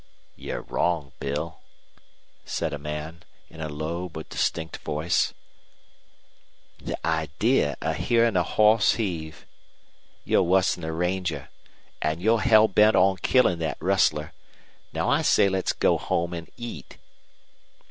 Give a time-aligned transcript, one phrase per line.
[0.35, 1.59] "You're wrong, Bill,"
[2.43, 5.31] said a man, in a low but distinct voice.
[6.79, 9.45] "The idee of hearin' a hoss heave.
[10.25, 11.49] You're wuss'n a ranger.
[12.01, 14.33] And you're hell bent on killin' that rustler.
[14.91, 16.97] Now I say let's go home and eat."